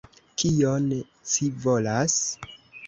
[0.43, 0.89] Kion
[1.35, 2.19] ci volas?